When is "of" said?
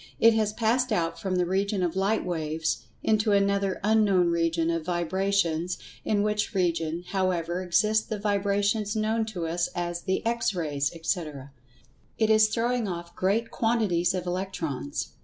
1.83-1.95, 4.71-4.83, 14.15-14.25